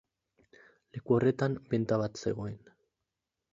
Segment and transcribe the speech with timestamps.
[0.95, 2.59] Leku horretan benta bat zegoen.